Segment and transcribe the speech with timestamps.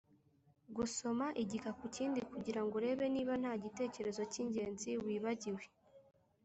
[0.75, 5.63] gusoma igika ku kindi, kugira ngo urebe niba nta gitekerezo k’ingenzi wibagiwe.